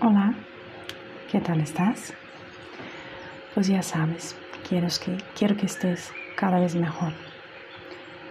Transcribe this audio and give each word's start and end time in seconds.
Hola, 0.00 0.32
¿qué 1.28 1.40
tal 1.40 1.60
estás? 1.60 2.14
Pues 3.52 3.66
ya 3.66 3.82
sabes, 3.82 4.36
quiero 4.68 4.86
que, 5.04 5.18
quiero 5.36 5.56
que 5.56 5.66
estés 5.66 6.12
cada 6.36 6.60
vez 6.60 6.76
mejor. 6.76 7.12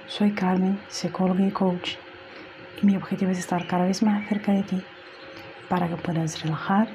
Soy 0.07 0.31
Carmen, 0.31 0.79
psicóloga 0.87 1.45
y 1.45 1.51
coach, 1.51 1.95
y 2.81 2.85
mi 2.85 2.95
objetivo 2.95 3.31
es 3.31 3.39
estar 3.39 3.67
cada 3.67 3.83
vez 3.83 4.01
más 4.01 4.29
cerca 4.29 4.53
de 4.53 4.63
ti 4.63 4.81
para 5.67 5.89
que 5.89 5.97
puedas 5.97 6.41
relajar, 6.41 6.87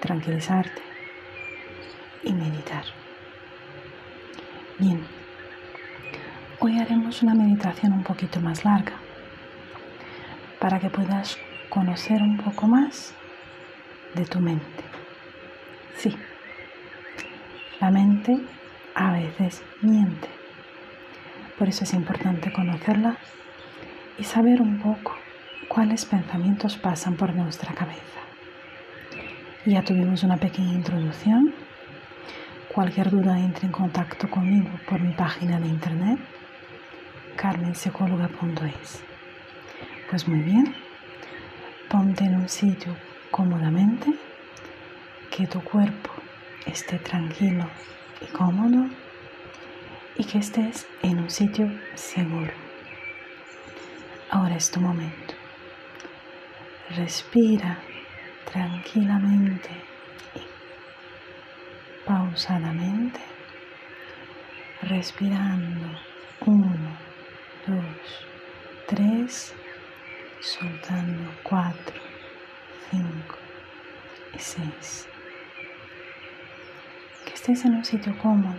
tranquilizarte 0.00 0.80
y 2.22 2.32
meditar. 2.32 2.84
Bien, 4.78 5.06
hoy 6.58 6.78
haremos 6.78 7.22
una 7.22 7.34
meditación 7.34 7.92
un 7.92 8.02
poquito 8.02 8.40
más 8.40 8.64
larga 8.64 8.94
para 10.58 10.80
que 10.80 10.88
puedas 10.88 11.36
conocer 11.68 12.22
un 12.22 12.38
poco 12.38 12.66
más 12.66 13.14
de 14.14 14.24
tu 14.24 14.40
mente. 14.40 14.84
Sí, 15.96 16.16
la 17.80 17.90
mente 17.90 18.38
a 18.94 19.12
veces 19.12 19.62
miente. 19.82 20.28
Por 21.58 21.68
eso 21.68 21.84
es 21.84 21.94
importante 21.94 22.52
conocerla 22.52 23.16
y 24.18 24.24
saber 24.24 24.60
un 24.60 24.80
poco 24.80 25.14
cuáles 25.68 26.04
pensamientos 26.04 26.76
pasan 26.76 27.16
por 27.16 27.34
nuestra 27.34 27.74
cabeza. 27.74 28.20
Ya 29.66 29.82
tuvimos 29.82 30.22
una 30.22 30.36
pequeña 30.36 30.74
introducción. 30.74 31.54
Cualquier 32.72 33.10
duda 33.10 33.38
entre 33.38 33.66
en 33.66 33.72
contacto 33.72 34.28
conmigo 34.28 34.70
por 34.88 35.00
mi 35.00 35.12
página 35.14 35.60
de 35.60 35.68
internet 35.68 36.18
carmenpsicóloga.es. 37.36 39.02
Pues 40.10 40.28
muy 40.28 40.40
bien, 40.40 40.74
ponte 41.88 42.24
en 42.24 42.36
un 42.36 42.48
sitio 42.48 42.94
cómodamente, 43.34 44.12
que 45.28 45.44
tu 45.48 45.60
cuerpo 45.60 46.10
esté 46.66 47.00
tranquilo 47.00 47.68
y 48.20 48.26
cómodo 48.26 48.88
y 50.16 50.24
que 50.24 50.38
estés 50.38 50.86
en 51.02 51.18
un 51.18 51.28
sitio 51.28 51.66
seguro. 51.94 52.52
Ahora 54.30 54.54
es 54.54 54.70
tu 54.70 54.80
momento. 54.80 55.34
Respira 56.90 57.80
tranquilamente 58.52 59.70
y 60.36 62.06
pausadamente, 62.06 63.18
respirando 64.82 65.88
uno, 66.46 66.96
dos, 67.66 68.26
tres, 68.86 69.52
soltando 70.40 71.32
cuatro 71.42 72.03
5 72.90 73.38
y 74.34 74.38
6. 74.38 75.08
Que 77.24 77.34
estés 77.34 77.64
en 77.64 77.74
un 77.74 77.84
sitio 77.84 78.16
cómodo, 78.18 78.54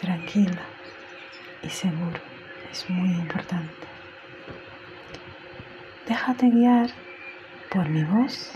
tranquila 0.00 0.62
y 1.62 1.70
seguro. 1.70 2.20
Es 2.70 2.88
muy 2.90 3.10
importante. 3.10 3.86
Déjate 6.06 6.50
guiar 6.50 6.90
por 7.70 7.88
mi 7.88 8.04
voz. 8.04 8.52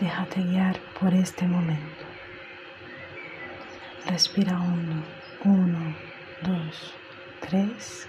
Déjate 0.00 0.42
guiar 0.42 0.78
por 1.00 1.14
este 1.14 1.46
momento. 1.46 2.04
Respira 4.06 4.58
uno, 4.58 5.02
uno, 5.44 5.96
dos, 6.42 6.94
tres, 7.40 8.08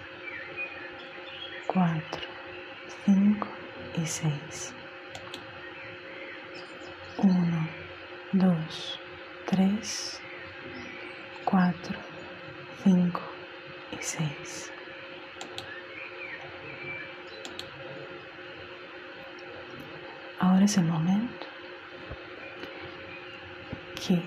cuatro, 1.65 2.21
cinco 3.05 3.47
y 3.97 4.05
6. 4.05 4.73
1, 7.17 7.69
2, 8.33 8.99
3, 9.45 10.21
4, 11.45 11.99
5 12.83 13.21
y 13.91 13.97
6. 13.99 14.71
Ahora 20.39 20.65
es 20.65 20.77
el 20.77 20.85
momento 20.85 21.47
que 23.95 24.21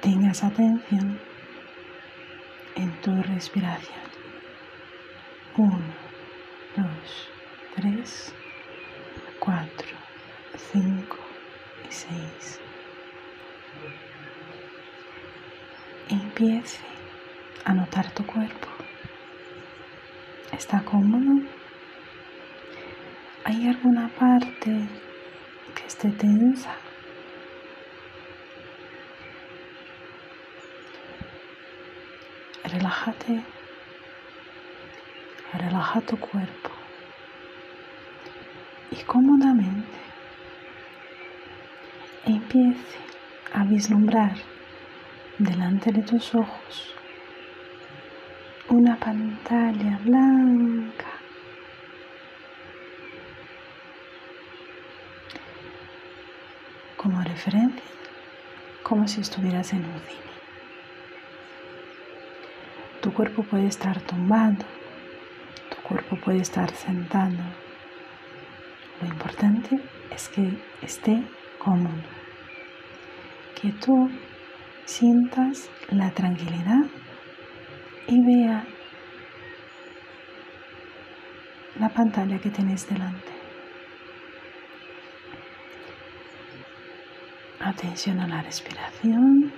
tengas 0.00 0.42
atención 0.42 1.20
en 2.76 3.00
tu 3.02 3.22
respiración. 3.22 4.00
1, 5.58 5.78
2, 6.76 6.86
3, 7.74 8.34
4, 9.40 9.88
5 10.72 11.16
y 11.88 11.92
6. 11.92 12.60
Empiece 16.10 16.80
a 17.64 17.72
notar 17.72 18.12
tu 18.12 18.26
cuerpo. 18.26 18.68
¿Está 20.52 20.82
cómodo? 20.82 21.46
¿Hay 23.44 23.66
alguna 23.66 24.08
parte 24.18 24.86
que 25.74 25.86
esté 25.86 26.10
tensa? 26.10 26.76
Relájate. 32.64 33.42
Relaja 35.54 36.00
tu 36.02 36.18
cuerpo 36.18 36.71
y 38.92 39.02
cómodamente 39.04 39.98
empiece 42.26 42.98
a 43.54 43.64
vislumbrar 43.64 44.34
delante 45.38 45.92
de 45.92 46.02
tus 46.02 46.34
ojos 46.34 46.94
una 48.68 48.96
pantalla 48.96 49.98
blanca 50.04 51.06
como 56.96 57.20
referencia, 57.22 57.82
como 58.82 59.08
si 59.08 59.20
estuvieras 59.20 59.72
en 59.72 59.84
un 59.84 60.00
cine. 60.00 60.32
Tu 63.00 63.12
cuerpo 63.12 63.42
puede 63.42 63.66
estar 63.66 64.00
tumbado, 64.02 64.64
tu 65.68 65.82
cuerpo 65.82 66.16
puede 66.16 66.38
estar 66.38 66.70
sentado, 66.72 67.42
lo 69.02 69.08
importante 69.08 69.80
es 70.10 70.28
que 70.28 70.56
esté 70.80 71.22
cómodo, 71.58 72.02
que 73.60 73.72
tú 73.72 74.08
sientas 74.84 75.68
la 75.90 76.10
tranquilidad 76.10 76.84
y 78.06 78.24
vea 78.24 78.64
la 81.80 81.88
pantalla 81.88 82.38
que 82.38 82.50
tienes 82.50 82.88
delante. 82.88 83.32
Atención 87.60 88.20
a 88.20 88.28
la 88.28 88.42
respiración. 88.42 89.52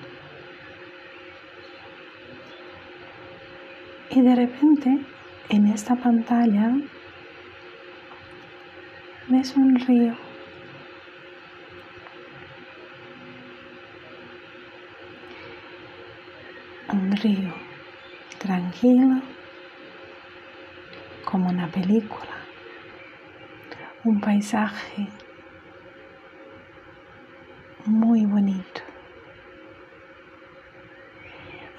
Y 4.10 4.22
de 4.22 4.34
repente 4.36 4.98
en 5.48 5.66
esta 5.66 5.96
pantalla 5.96 6.70
ves 9.34 9.56
un 9.56 9.74
río. 9.74 10.14
Un 16.92 17.16
río 17.16 17.52
tranquilo 18.38 19.20
como 21.24 21.48
una 21.48 21.66
película. 21.66 22.36
Un 24.04 24.20
paisaje 24.20 25.08
muy 27.86 28.24
bonito. 28.26 28.82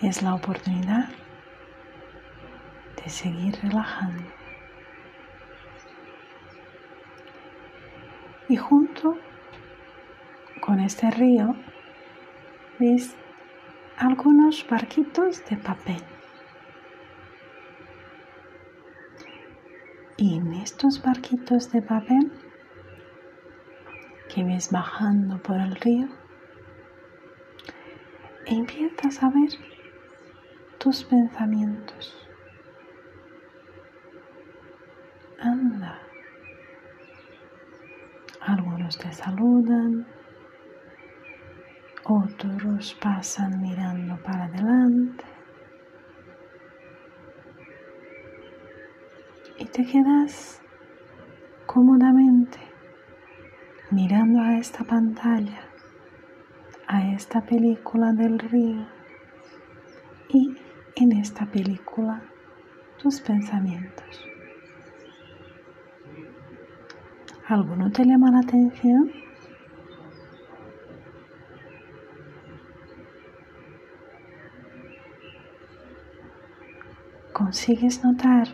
Es 0.02 0.22
la 0.22 0.36
oportunidad 0.36 1.08
de 3.02 3.10
seguir 3.10 3.58
relajando. 3.64 4.45
Y 8.48 8.58
junto 8.58 9.18
con 10.62 10.80
este 10.80 11.10
río 11.12 11.56
ves 12.80 13.16
algunos 13.98 14.66
barquitos 14.70 15.44
de 15.46 15.58
papel. 15.58 16.04
Y 20.18 20.38
en 20.38 20.54
estos 20.54 21.02
barquitos 21.02 21.72
de 21.72 21.82
papel 21.82 22.32
que 24.34 24.44
ves 24.44 24.72
bajando 24.72 25.42
por 25.42 25.58
el 25.58 25.76
río, 25.76 26.08
empiezas 28.46 29.24
a 29.24 29.30
ver 29.30 29.50
tus 30.78 31.04
pensamientos. 31.04 32.28
Anda, 35.40 36.00
Te 38.86 39.12
saludan, 39.12 40.06
otros 42.04 42.96
pasan 43.02 43.60
mirando 43.60 44.16
para 44.22 44.46
adelante 44.46 45.24
y 49.58 49.66
te 49.66 49.88
quedas 49.88 50.62
cómodamente 51.66 52.60
mirando 53.90 54.40
a 54.40 54.60
esta 54.60 54.84
pantalla, 54.84 55.62
a 56.88 57.12
esta 57.12 57.42
película 57.42 58.14
del 58.14 58.38
río 58.38 58.86
y 60.30 60.56
en 60.96 61.12
esta 61.14 61.48
película 61.48 62.22
tus 63.00 63.20
pensamientos. 63.20 64.35
¿Alguno 67.48 67.92
te 67.92 68.04
llama 68.04 68.32
la 68.32 68.40
atención? 68.40 69.12
¿Consigues 77.34 78.04
notar 78.04 78.48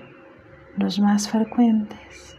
los 0.75 0.99
más 0.99 1.29
frecuentes? 1.29 2.35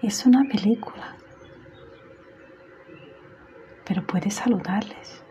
Es 0.00 0.24
una 0.26 0.44
película, 0.44 1.16
pero 3.84 4.06
puedes 4.06 4.34
saludarles. 4.34 5.24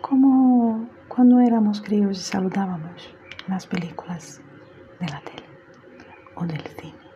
Como 0.00 0.88
cuando 1.08 1.40
éramos 1.40 1.80
críos 1.80 2.18
y 2.18 2.22
saludábamos 2.22 3.15
las 3.48 3.66
películas 3.66 4.40
de 5.00 5.06
la 5.06 5.20
tele 5.20 5.46
o 6.34 6.44
del 6.46 6.62
cine. 6.62 7.06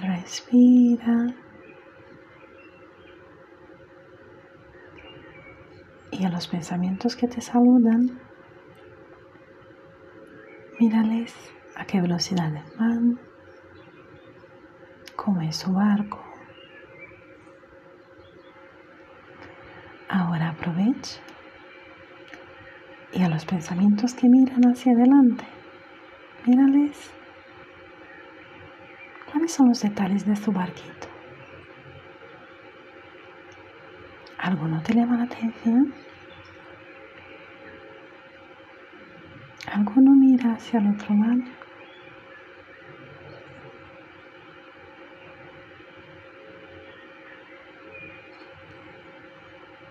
Respira. 0.00 1.26
Y 6.12 6.24
a 6.24 6.30
los 6.30 6.48
pensamientos 6.48 7.16
que 7.16 7.28
te 7.28 7.40
saludan, 7.40 8.20
mírales 10.78 11.34
a 11.76 11.84
qué 11.84 12.00
velocidad 12.00 12.50
van, 12.78 13.18
cómo 15.16 15.40
es 15.42 15.56
su 15.56 15.72
barco. 15.72 16.29
Ahora 20.30 20.50
aprovecha 20.50 21.18
y 23.12 23.20
a 23.20 23.28
los 23.28 23.44
pensamientos 23.44 24.14
que 24.14 24.28
miran 24.28 24.60
hacia 24.62 24.92
adelante, 24.92 25.44
mírales 26.46 27.10
cuáles 29.28 29.52
son 29.52 29.70
los 29.70 29.80
detalles 29.80 30.24
de 30.24 30.36
su 30.36 30.52
barquito. 30.52 31.08
¿Alguno 34.38 34.80
te 34.82 34.94
llama 34.94 35.16
la 35.16 35.24
atención? 35.24 35.92
¿Alguno 39.72 40.12
mira 40.14 40.52
hacia 40.52 40.78
el 40.78 40.90
otro 40.90 41.12
lado? 41.12 41.42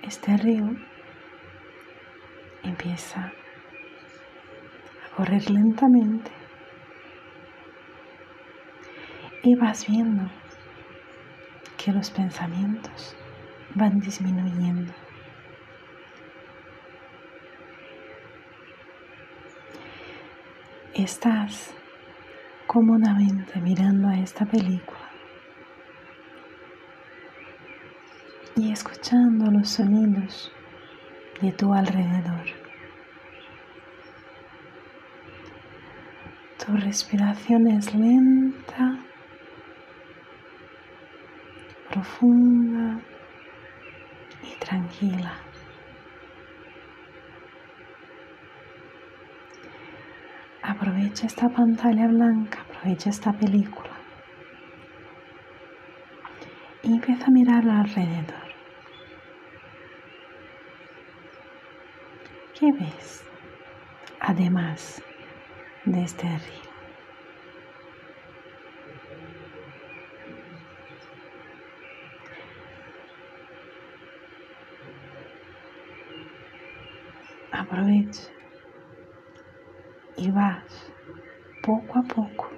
Este 0.09 0.35
río 0.37 0.65
empieza 2.63 3.31
a 5.05 5.15
correr 5.15 5.51
lentamente 5.51 6.31
y 9.43 9.53
vas 9.53 9.85
viendo 9.87 10.23
que 11.77 11.91
los 11.91 12.09
pensamientos 12.09 13.15
van 13.75 13.99
disminuyendo. 13.99 14.91
Estás 20.95 21.71
cómodamente 22.65 23.61
mirando 23.61 24.07
a 24.07 24.17
esta 24.17 24.43
película 24.47 24.98
y 28.59 28.73
escuchando 28.73 29.49
los 29.49 29.69
sonidos 29.69 30.51
de 31.41 31.53
tu 31.53 31.73
alrededor. 31.73 32.45
Tu 36.57 36.75
respiración 36.75 37.67
es 37.67 37.95
lenta, 37.95 38.99
profunda 41.89 42.99
y 44.43 44.59
tranquila. 44.59 45.35
Aprovecha 50.61 51.27
esta 51.27 51.47
pantalla 51.47 52.07
blanca, 52.07 52.59
aprovecha 52.61 53.09
esta 53.09 53.31
película 53.31 53.89
y 56.83 56.93
empieza 56.93 57.27
a 57.27 57.31
mirar 57.31 57.67
alrededor. 57.69 58.48
¿Qué 62.59 62.73
ves? 62.73 63.23
Además 64.19 65.01
de 65.85 66.03
este 66.03 66.27
río. 66.27 66.73
Aprovecha 77.49 78.29
y 80.17 80.29
vas 80.29 80.91
poco 81.63 81.97
a 81.97 82.03
poco 82.03 82.49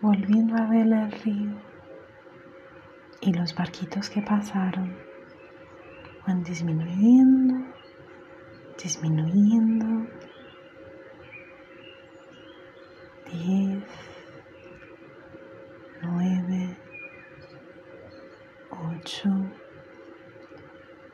volviendo 0.00 0.56
a 0.56 0.66
ver 0.66 0.86
el 0.92 1.12
río 1.12 1.62
y 3.20 3.32
los 3.32 3.54
barquitos 3.54 4.10
que 4.10 4.22
pasaron 4.22 5.07
van 6.28 6.42
disminuyendo, 6.42 7.54
disminuyendo. 8.82 10.06
10, 13.32 13.82
9, 16.02 16.76
8, 18.70 19.30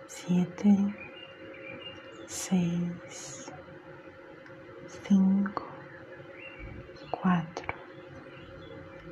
7, 0.08 0.94
6, 2.26 3.52
5, 5.04 5.62
4, 7.10 7.64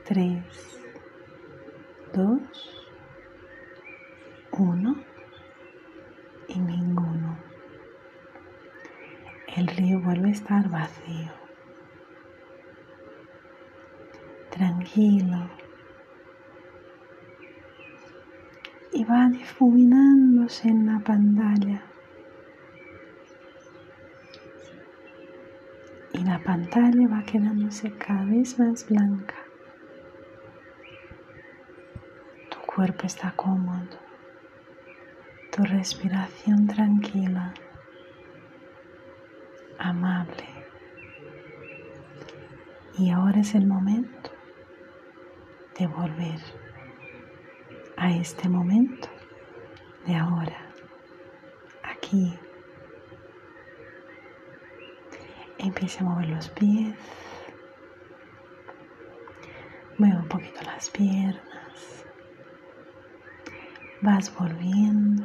3, 0.05 0.72
difuminándose 19.63 20.69
en 20.69 20.87
la 20.87 20.99
pantalla. 20.99 21.83
Y 26.13 26.25
la 26.25 26.41
pantalla 26.41 27.07
va 27.09 27.23
quedándose 27.23 27.93
cada 27.93 28.25
vez 28.25 28.59
más 28.59 28.89
blanca. 28.89 29.37
Tu 32.51 32.59
cuerpo 32.75 33.07
está 33.07 33.33
cómodo 33.37 34.01
tu 35.53 35.63
respiración 35.63 36.67
tranquila, 36.67 37.55
amable. 39.79 40.49
Y 42.99 43.11
ahora 43.11 43.41
es 43.41 43.55
el 43.55 43.67
momento 43.67 44.31
de 45.79 45.87
volver 45.87 46.41
a 47.97 48.11
este 48.11 48.49
momento 48.49 49.09
de 50.07 50.15
ahora, 50.17 50.59
aquí. 51.83 52.39
Empieza 55.59 56.01
a 56.01 56.09
mover 56.09 56.29
los 56.29 56.49
pies, 56.51 56.97
mueve 59.99 60.17
un 60.17 60.29
poquito 60.29 60.61
las 60.63 60.91
piernas 60.91 61.53
Vas 64.03 64.35
volviendo. 64.37 65.23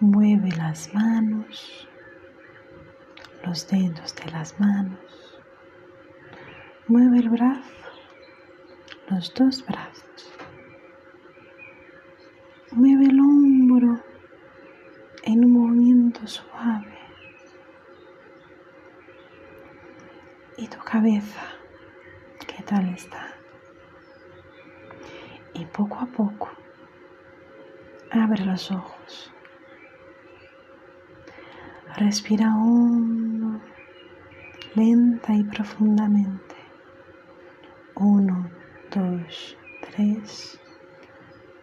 Mueve 0.00 0.48
las 0.56 0.92
manos, 0.92 1.88
los 3.44 3.68
dedos 3.68 4.16
de 4.16 4.32
las 4.32 4.58
manos. 4.58 5.40
Mueve 6.88 7.18
el 7.18 7.28
brazo, 7.28 7.62
los 9.08 9.32
dos 9.32 9.64
brazos. 9.64 10.32
Mueve 12.72 13.04
el 13.04 13.20
hombro 13.20 14.02
en 15.22 15.44
un 15.44 15.52
movimiento 15.52 16.26
suave. 16.26 16.98
Y 20.56 20.66
tu 20.66 20.80
¿qué 21.18 22.62
tal 22.62 22.88
está? 22.94 23.34
Y 25.54 25.64
poco 25.66 25.96
a 25.96 26.06
poco 26.06 26.48
abre 28.12 28.44
los 28.44 28.70
ojos. 28.70 29.32
Respira 31.96 32.54
hondo, 32.54 33.60
lenta 34.76 35.34
y 35.34 35.42
profundamente. 35.44 36.54
Uno, 37.96 38.48
dos, 38.94 39.56
tres, 39.80 40.60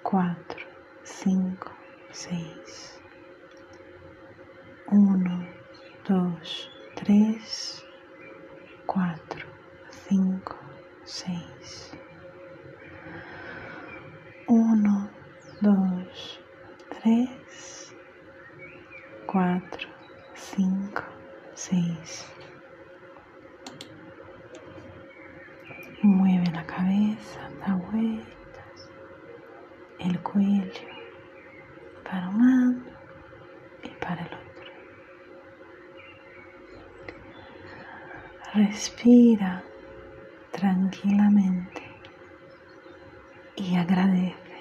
cuatro, 0.04 0.66
cinco, 1.04 1.72
seis. 2.12 3.00
Uno, 4.92 5.48
dos, 6.06 6.70
tres, 6.96 7.84
cuatro, 8.88 9.27
cinco, 10.08 10.56
seis. 11.04 11.92
Uno, 14.48 15.10
dos, 15.60 16.40
tres, 17.02 17.94
cuatro, 19.26 19.88
cinco, 20.34 21.04
seis. 21.54 22.26
Mueve 26.04 26.50
la 26.54 26.66
cabeza, 26.66 27.50
da 27.60 27.74
vueltas, 27.76 28.90
el 30.00 30.18
cuello 30.22 30.88
para 32.04 32.30
un 32.30 32.40
lado 32.40 32.92
y 33.84 33.90
para 34.00 34.22
el 34.22 34.28
otro. 34.28 34.48
Respira 38.54 39.67
tranquilamente 40.58 41.84
y 43.56 43.76
agradece 43.76 44.58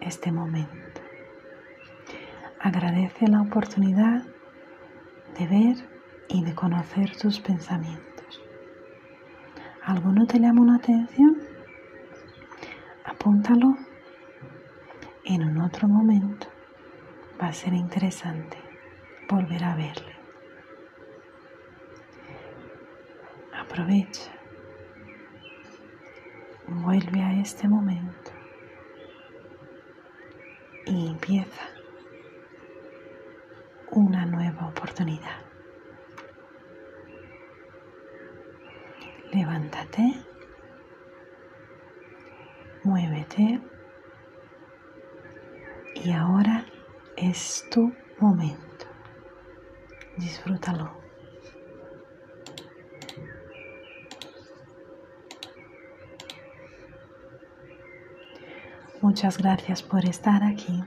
este 0.00 0.32
momento. 0.32 1.00
Agradece 2.60 3.28
la 3.28 3.42
oportunidad 3.42 4.24
de 5.38 5.46
ver 5.46 5.76
y 6.28 6.42
de 6.42 6.52
conocer 6.52 7.16
tus 7.16 7.38
pensamientos. 7.38 8.42
¿Alguno 9.84 10.26
te 10.26 10.40
llama 10.40 10.62
una 10.62 10.76
atención? 10.76 11.38
Apúntalo. 13.04 13.76
En 15.24 15.44
un 15.44 15.60
otro 15.60 15.86
momento 15.86 16.48
va 17.40 17.48
a 17.48 17.52
ser 17.52 17.72
interesante 17.72 18.56
volver 19.28 19.62
a 19.62 19.76
verle. 19.76 20.16
Aprovecha. 23.52 24.37
Vuelve 26.70 27.22
a 27.22 27.32
este 27.40 27.66
momento 27.66 28.30
y 30.84 31.08
empieza 31.08 31.66
una 33.90 34.26
nueva 34.26 34.68
oportunidad. 34.68 35.40
Levántate, 39.32 40.12
muévete 42.84 43.60
y 45.94 46.12
ahora 46.12 46.66
es 47.16 47.66
tu 47.70 47.92
momento. 48.18 48.86
Disfrútalo. 50.16 50.97
Muchas 59.08 59.38
gracias 59.38 59.82
por 59.82 60.04
estar 60.04 60.44
aquí. 60.44 60.84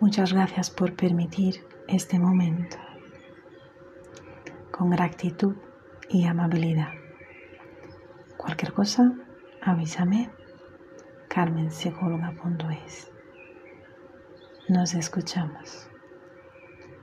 Muchas 0.00 0.32
gracias 0.32 0.70
por 0.70 0.96
permitir 0.96 1.66
este 1.86 2.18
momento 2.18 2.78
con 4.70 4.88
gratitud 4.88 5.54
y 6.08 6.24
amabilidad. 6.24 6.94
Cualquier 8.38 8.72
cosa, 8.72 9.12
avísame 9.60 10.30
carmenpsicóloga.es. 11.28 13.12
Nos 14.70 14.94
escuchamos. 14.94 15.90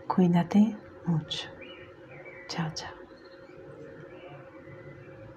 Cuídate 0.07 0.75
mucho. 1.05 1.47
Chao, 2.47 2.71
chao. 2.73 2.96